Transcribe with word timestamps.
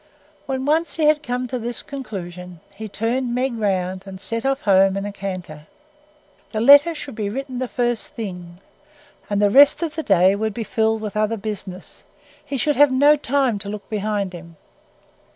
When 0.47 0.65
once 0.65 0.95
he 0.95 1.03
had 1.03 1.21
come 1.21 1.45
to 1.49 1.59
this 1.59 1.83
conclusion, 1.83 2.59
he 2.73 2.87
turned 2.89 3.35
Meg 3.35 3.53
round 3.53 4.05
and 4.07 4.19
set 4.19 4.47
off 4.47 4.61
home 4.61 4.97
again 4.97 4.97
in 4.97 5.05
a 5.05 5.11
canter. 5.11 5.67
The 6.53 6.59
letter 6.59 6.95
should 6.95 7.13
be 7.13 7.29
written 7.29 7.59
the 7.59 7.67
first 7.67 8.07
thing, 8.15 8.59
and 9.29 9.39
the 9.39 9.51
rest 9.51 9.83
of 9.83 9.93
the 9.93 10.01
day 10.01 10.33
would 10.35 10.55
be 10.55 10.63
filled 10.63 11.01
up 11.01 11.03
with 11.03 11.15
other 11.15 11.37
business: 11.37 12.03
he 12.43 12.57
should 12.57 12.77
have 12.77 12.91
no 12.91 13.15
time 13.15 13.59
to 13.59 13.69
look 13.69 13.87
behind 13.91 14.33
him. 14.33 14.55